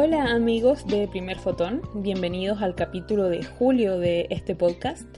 [0.00, 5.08] Hola amigos de Primer Fotón, bienvenidos al capítulo de julio de este podcast.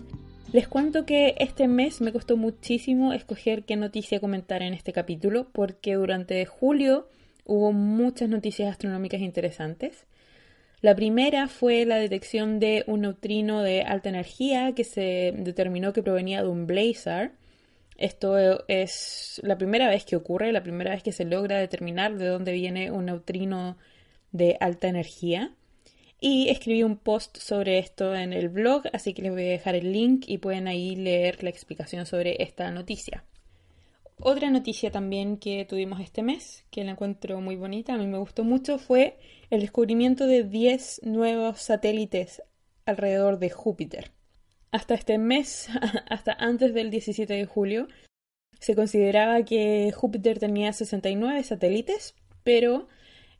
[0.54, 5.48] Les cuento que este mes me costó muchísimo escoger qué noticia comentar en este capítulo
[5.52, 7.10] porque durante julio
[7.44, 10.06] hubo muchas noticias astronómicas interesantes.
[10.80, 16.02] La primera fue la detección de un neutrino de alta energía que se determinó que
[16.02, 17.32] provenía de un blazar.
[17.98, 22.28] Esto es la primera vez que ocurre, la primera vez que se logra determinar de
[22.28, 23.76] dónde viene un neutrino
[24.32, 25.54] de alta energía.
[26.20, 29.74] Y escribí un post sobre esto en el blog, así que les voy a dejar
[29.74, 33.24] el link y pueden ahí leer la explicación sobre esta noticia.
[34.22, 38.18] Otra noticia también que tuvimos este mes, que la encuentro muy bonita, a mí me
[38.18, 42.42] gustó mucho, fue el descubrimiento de 10 nuevos satélites
[42.84, 44.12] alrededor de Júpiter.
[44.72, 45.68] Hasta este mes,
[46.10, 47.88] hasta antes del 17 de julio,
[48.60, 52.88] se consideraba que Júpiter tenía 69 satélites, pero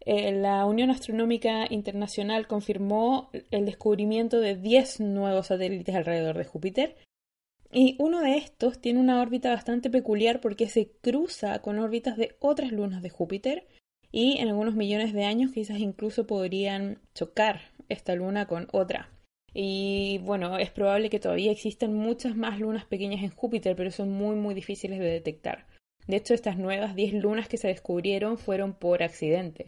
[0.01, 6.97] eh, la Unión Astronómica Internacional confirmó el descubrimiento de 10 nuevos satélites alrededor de Júpiter
[7.73, 12.35] y uno de estos tiene una órbita bastante peculiar porque se cruza con órbitas de
[12.41, 13.69] otras lunas de Júpiter
[14.11, 19.11] y en algunos millones de años quizás incluso podrían chocar esta luna con otra.
[19.53, 24.11] Y bueno, es probable que todavía existan muchas más lunas pequeñas en Júpiter, pero son
[24.11, 25.67] muy muy difíciles de detectar.
[26.07, 29.67] De hecho, estas nuevas 10 lunas que se descubrieron fueron por accidente.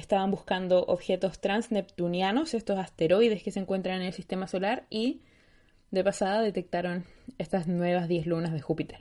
[0.00, 5.20] Estaban buscando objetos transneptunianos, estos asteroides que se encuentran en el sistema solar, y
[5.90, 7.04] de pasada detectaron
[7.36, 9.00] estas nuevas 10 lunas de Júpiter.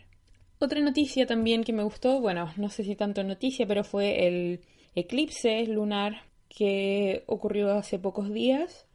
[0.59, 4.59] Otra noticia también que me gustó, bueno, no sé si tanto noticia, pero fue el
[4.93, 8.85] eclipse lunar que ocurrió hace pocos días.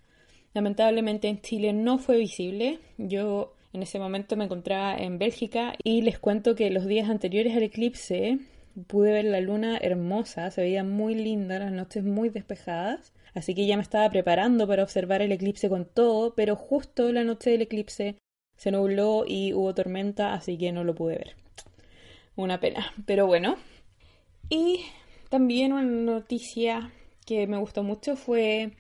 [0.53, 2.81] Lamentablemente en Chile no fue visible.
[2.99, 7.57] Yo en ese momento me encontraba en Bélgica y les cuento que los días anteriores
[7.57, 8.41] al eclipse
[8.87, 13.13] pude ver la luna hermosa, se veía muy linda, las noches muy despejadas.
[13.35, 17.25] Así que ya me estaba preparando para observar el eclipse con todo, pero justo la
[17.25, 18.17] noche del eclipse
[18.57, 21.37] se nubló y hubo tormenta, así que no lo pude ver.
[22.37, 23.57] Una pena, pero bueno.
[24.49, 24.85] Y
[25.31, 26.93] también una noticia
[27.27, 28.73] que me gustó mucho fue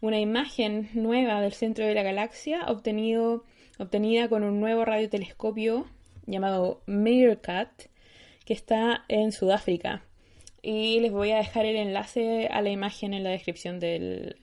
[0.00, 3.44] una imagen nueva del centro de la galaxia obtenido,
[3.78, 5.86] obtenida con un nuevo radiotelescopio
[6.26, 7.88] llamado Meerkat
[8.48, 10.02] que está en Sudáfrica.
[10.62, 14.36] Y les voy a dejar el enlace a la imagen en la descripción del,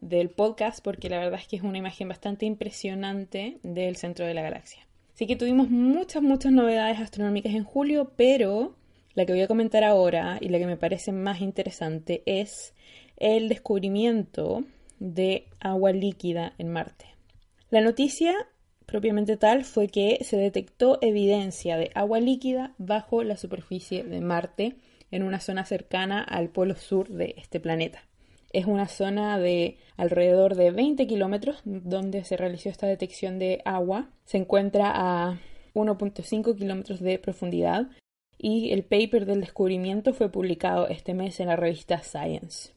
[0.00, 4.32] del podcast porque la verdad es que es una imagen bastante impresionante del centro de
[4.32, 4.86] la galaxia.
[5.12, 8.76] Así que tuvimos muchas, muchas novedades astronómicas en julio, pero
[9.12, 12.72] la que voy a comentar ahora y la que me parece más interesante es
[13.18, 14.64] el descubrimiento
[15.00, 17.04] de agua líquida en Marte.
[17.68, 18.34] La noticia
[18.90, 24.74] propiamente tal fue que se detectó evidencia de agua líquida bajo la superficie de Marte
[25.10, 28.02] en una zona cercana al polo sur de este planeta.
[28.52, 34.10] Es una zona de alrededor de 20 kilómetros donde se realizó esta detección de agua.
[34.24, 35.38] Se encuentra a
[35.74, 37.86] 1.5 kilómetros de profundidad
[38.38, 42.72] y el paper del descubrimiento fue publicado este mes en la revista Science.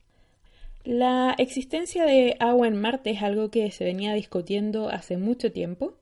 [0.83, 5.95] La existencia de agua en Marte es algo que se venía discutiendo hace mucho tiempo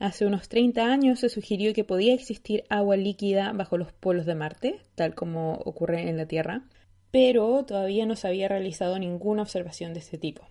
[0.00, 4.34] Hace unos 30 años se sugirió que podía existir agua líquida bajo los polos de
[4.34, 6.62] Marte, tal como ocurre en la Tierra,
[7.10, 10.48] pero todavía no se había realizado ninguna observación de este tipo.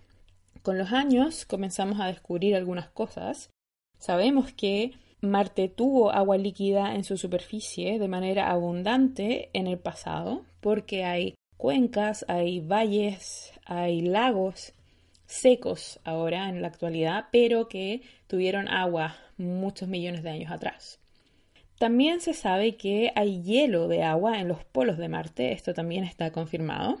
[0.62, 3.50] Con los años comenzamos a descubrir algunas cosas.
[3.98, 10.44] Sabemos que Marte tuvo agua líquida en su superficie de manera abundante en el pasado,
[10.60, 14.74] porque hay cuencas, hay valles, hay lagos
[15.30, 20.98] secos ahora en la actualidad, pero que tuvieron agua muchos millones de años atrás.
[21.78, 26.04] También se sabe que hay hielo de agua en los polos de Marte, esto también
[26.04, 26.98] está confirmado.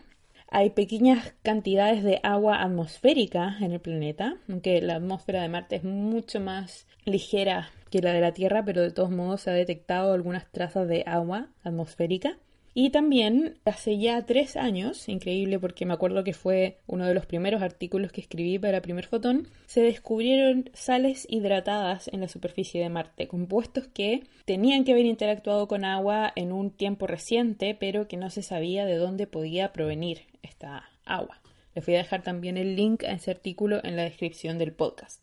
[0.48, 5.84] Hay pequeñas cantidades de agua atmosférica en el planeta, aunque la atmósfera de Marte es
[5.84, 10.12] mucho más ligera que la de la Tierra, pero de todos modos se ha detectado
[10.12, 12.38] algunas trazas de agua atmosférica.
[12.72, 17.26] Y también hace ya tres años, increíble porque me acuerdo que fue uno de los
[17.26, 22.88] primeros artículos que escribí para Primer Fotón, se descubrieron sales hidratadas en la superficie de
[22.88, 28.16] Marte, compuestos que tenían que haber interactuado con agua en un tiempo reciente, pero que
[28.16, 31.42] no se sabía de dónde podía provenir esta agua.
[31.74, 35.22] Les voy a dejar también el link a ese artículo en la descripción del podcast.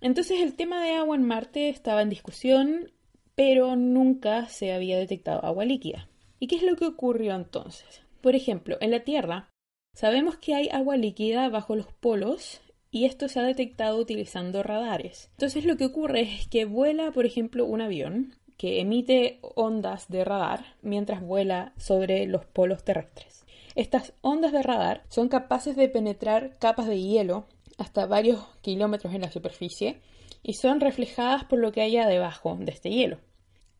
[0.00, 2.92] Entonces el tema de agua en Marte estaba en discusión,
[3.34, 6.08] pero nunca se había detectado agua líquida.
[6.38, 8.02] ¿Y qué es lo que ocurrió entonces?
[8.20, 9.48] Por ejemplo, en la Tierra
[9.94, 12.60] sabemos que hay agua líquida bajo los polos
[12.90, 15.30] y esto se ha detectado utilizando radares.
[15.32, 20.24] Entonces lo que ocurre es que vuela, por ejemplo, un avión que emite ondas de
[20.24, 23.44] radar mientras vuela sobre los polos terrestres.
[23.74, 27.46] Estas ondas de radar son capaces de penetrar capas de hielo
[27.76, 30.00] hasta varios kilómetros en la superficie
[30.42, 33.18] y son reflejadas por lo que haya debajo de este hielo.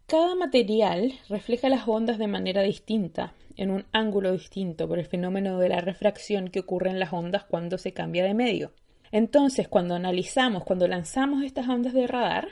[0.07, 5.59] Cada material refleja las ondas de manera distinta, en un ángulo distinto, por el fenómeno
[5.59, 8.71] de la refracción que ocurre en las ondas cuando se cambia de medio.
[9.11, 12.51] Entonces, cuando analizamos, cuando lanzamos estas ondas de radar,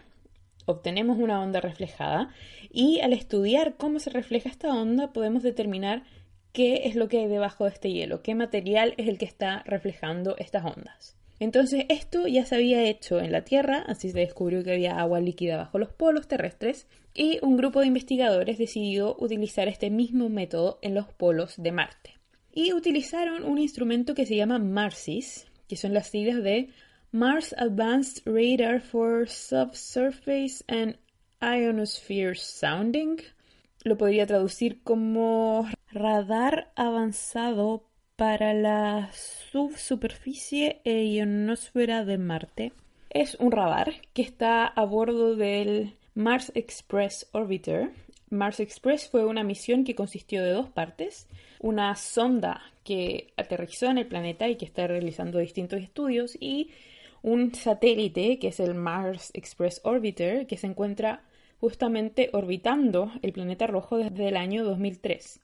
[0.67, 2.31] obtenemos una onda reflejada
[2.73, 6.03] y al estudiar cómo se refleja esta onda podemos determinar
[6.53, 9.63] qué es lo que hay debajo de este hielo, qué material es el que está
[9.65, 11.17] reflejando estas ondas.
[11.41, 15.21] Entonces esto ya se había hecho en la Tierra, así se descubrió que había agua
[15.21, 20.79] líquida bajo los polos terrestres y un grupo de investigadores decidió utilizar este mismo método
[20.83, 22.15] en los polos de Marte.
[22.53, 26.71] Y utilizaron un instrumento que se llama MARSIS, que son las siglas de
[27.11, 30.97] Mars Advanced Radar for Subsurface and
[31.41, 33.19] Ionosphere Sounding.
[33.83, 42.73] Lo podría traducir como radar avanzado para la subsuperficie e ionosfera de Marte.
[43.11, 47.91] Es un radar que está a bordo del Mars Express Orbiter.
[48.31, 51.27] Mars Express fue una misión que consistió de dos partes.
[51.59, 56.71] Una sonda que aterrizó en el planeta y que está realizando distintos estudios y
[57.23, 61.23] un satélite que es el Mars Express Orbiter que se encuentra
[61.61, 65.41] justamente orbitando el planeta rojo desde el año 2003.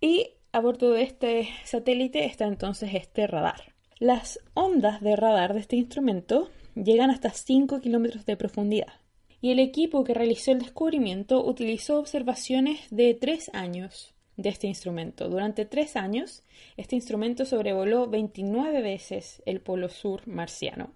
[0.00, 3.74] Y a bordo de este satélite está entonces este radar.
[3.98, 8.92] Las ondas de radar de este instrumento llegan hasta 5 kilómetros de profundidad.
[9.40, 15.30] Y el equipo que realizó el descubrimiento utilizó observaciones de 3 años de este instrumento.
[15.30, 16.42] Durante 3 años,
[16.76, 20.92] este instrumento sobrevoló 29 veces el polo sur marciano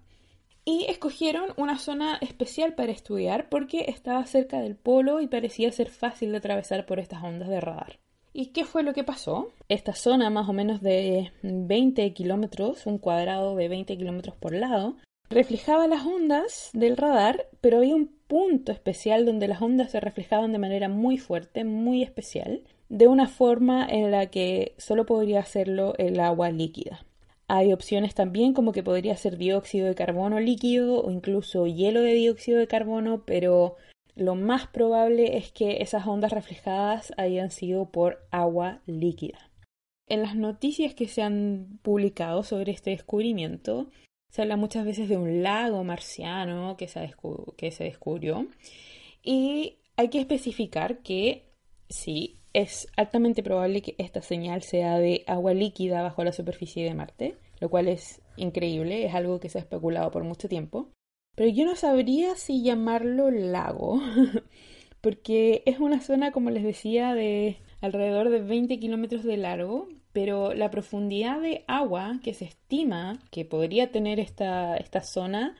[0.65, 5.89] y escogieron una zona especial para estudiar porque estaba cerca del polo y parecía ser
[5.89, 7.99] fácil de atravesar por estas ondas de radar.
[8.39, 9.51] ¿Y qué fue lo que pasó?
[9.67, 14.95] Esta zona, más o menos de 20 kilómetros, un cuadrado de 20 kilómetros por lado,
[15.27, 20.51] reflejaba las ondas del radar, pero había un punto especial donde las ondas se reflejaban
[20.51, 25.95] de manera muy fuerte, muy especial, de una forma en la que solo podría hacerlo
[25.97, 27.03] el agua líquida.
[27.47, 32.13] Hay opciones también como que podría ser dióxido de carbono líquido o incluso hielo de
[32.13, 33.77] dióxido de carbono, pero
[34.17, 39.51] lo más probable es que esas ondas reflejadas hayan sido por agua líquida.
[40.07, 43.89] En las noticias que se han publicado sobre este descubrimiento,
[44.31, 48.47] se habla muchas veces de un lago marciano que se, descubrió
[49.23, 51.53] y hay que especificar que
[51.89, 56.95] sí, es altamente probable que esta señal sea de agua líquida bajo la superficie de
[56.95, 60.89] Marte, lo cual es increíble, es algo que se ha especulado por mucho tiempo.
[61.37, 64.01] Pero yo no sabría si llamarlo lago,
[65.01, 70.55] porque es una zona, como les decía, de alrededor de 20 kilómetros de largo, pero
[70.55, 75.55] la profundidad de agua que se estima que podría tener esta, esta zona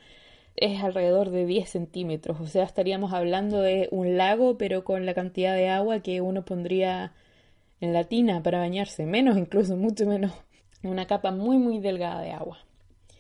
[0.56, 2.42] es alrededor de 10 centímetros.
[2.42, 6.44] O sea, estaríamos hablando de un lago, pero con la cantidad de agua que uno
[6.44, 7.14] pondría
[7.82, 9.06] en la tina para bañarse.
[9.06, 10.32] Menos, incluso, mucho menos.
[10.82, 12.67] Una capa muy, muy delgada de agua.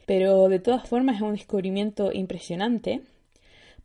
[0.07, 3.01] Pero de todas formas es un descubrimiento impresionante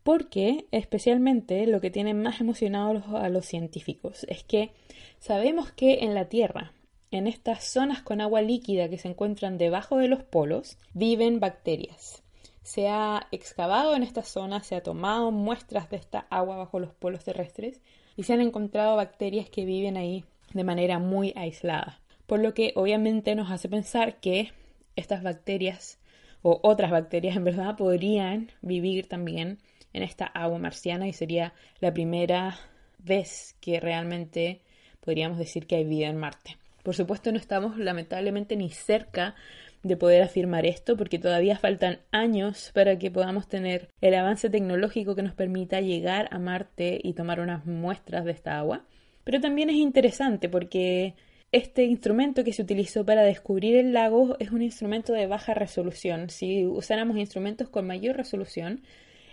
[0.03, 4.73] porque especialmente lo que tiene más emocionados a los científicos es que
[5.19, 6.73] sabemos que en la Tierra,
[7.11, 12.23] en estas zonas con agua líquida que se encuentran debajo de los polos, viven bacterias
[12.63, 16.95] se ha excavado en esta zona, se ha tomado muestras de esta agua bajo los
[16.95, 17.81] polos terrestres
[18.17, 22.01] y se han encontrado bacterias que viven ahí de manera muy aislada.
[22.27, 24.53] Por lo que obviamente nos hace pensar que
[24.95, 25.99] estas bacterias
[26.43, 29.59] o otras bacterias en verdad podrían vivir también
[29.93, 32.59] en esta agua marciana y sería la primera
[32.99, 34.61] vez que realmente
[35.01, 36.57] podríamos decir que hay vida en Marte.
[36.83, 39.35] Por supuesto no estamos lamentablemente ni cerca
[39.83, 45.15] de poder afirmar esto porque todavía faltan años para que podamos tener el avance tecnológico
[45.15, 48.85] que nos permita llegar a Marte y tomar unas muestras de esta agua.
[49.25, 51.15] Pero también es interesante porque
[51.53, 56.31] este instrumento que se utilizó para descubrir el lago es un instrumento de baja resolución.
[56.31, 58.83] Si usáramos instrumentos con mayor resolución,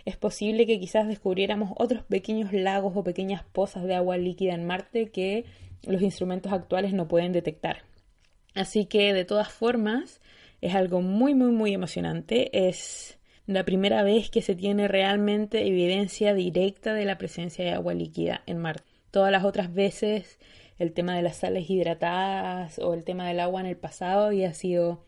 [0.04, 4.66] es posible que quizás descubriéramos otros pequeños lagos o pequeñas pozas de agua líquida en
[4.66, 5.46] Marte que
[5.82, 7.84] los instrumentos actuales no pueden detectar.
[8.54, 10.20] Así que, de todas formas,
[10.60, 12.66] es algo muy, muy, muy emocionante.
[12.68, 17.94] Es la primera vez que se tiene realmente evidencia directa de la presencia de agua
[17.94, 18.84] líquida en Marte.
[19.10, 20.38] Todas las otras veces
[20.80, 24.54] el tema de las sales hidratadas o el tema del agua en el pasado había
[24.54, 25.04] sido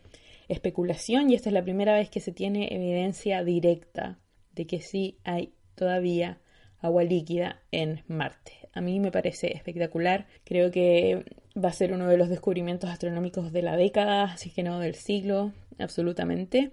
[0.48, 4.18] especulación y esta es la primera vez que se tiene evidencia directa
[4.54, 6.38] de que sí hay todavía
[6.78, 8.52] agua líquida en Marte.
[8.74, 10.26] A mí me parece espectacular.
[10.44, 11.24] Creo que
[11.56, 14.94] va a ser uno de los descubrimientos astronómicos de la década, así que no del
[14.94, 16.72] siglo, absolutamente.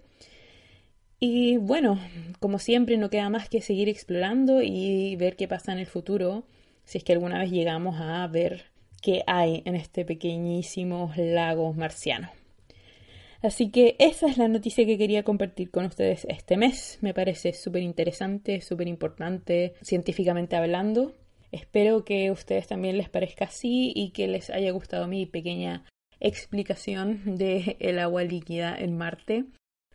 [1.22, 2.00] Y bueno,
[2.40, 6.44] como siempre, no queda más que seguir explorando y ver qué pasa en el futuro,
[6.84, 8.66] si es que alguna vez llegamos a ver
[9.02, 12.30] qué hay en este pequeñísimo lago marciano.
[13.42, 16.98] Así que esa es la noticia que quería compartir con ustedes este mes.
[17.02, 21.14] Me parece súper interesante, súper importante, científicamente hablando.
[21.52, 25.86] Espero que a ustedes también les parezca así y que les haya gustado mi pequeña
[26.20, 29.46] explicación del el agua líquida en Marte.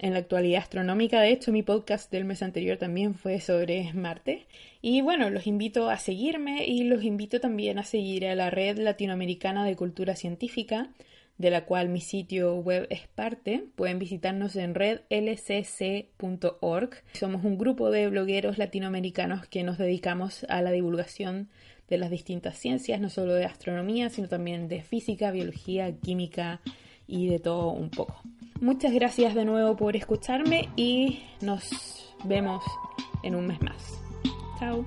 [0.00, 1.20] en la actualidad astronómica.
[1.20, 4.46] De hecho, mi podcast del mes anterior también fue sobre Marte.
[4.80, 8.78] Y bueno, los invito a seguirme y los invito también a seguir a la Red
[8.78, 10.88] Latinoamericana de Cultura Científica,
[11.36, 13.66] de la cual mi sitio web es parte.
[13.76, 15.20] Pueden visitarnos en redlcc.org.
[17.12, 21.50] Somos un grupo de blogueros latinoamericanos que nos dedicamos a la divulgación
[21.88, 26.62] de las distintas ciencias, no solo de astronomía, sino también de física, biología, química
[27.06, 28.22] y de todo un poco.
[28.60, 32.62] Muchas gracias de nuevo por escucharme y nos vemos
[33.22, 34.02] en un mes más.
[34.58, 34.84] Chao.